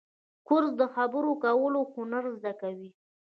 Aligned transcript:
کورس 0.47 0.71
د 0.81 0.83
خبرو 0.95 1.31
کولو 1.43 1.81
هنر 1.93 2.23
زده 2.37 2.53
کوي. 2.61 2.89